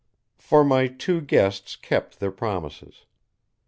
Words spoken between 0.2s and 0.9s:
For my